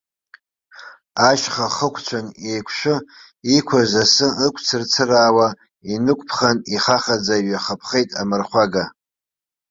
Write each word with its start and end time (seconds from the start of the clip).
Ашьха 1.29 1.65
ахықәцәан 1.71 2.27
еиқәшәы 2.51 2.95
иқәыз 3.57 3.91
асы 4.03 4.27
ықәцырцыраауа 4.45 5.47
инықәԥхан, 5.93 6.57
ихахаӡа 6.75 7.35
иҩахыԥхеит 7.41 8.09
амырхәага. 8.21 8.83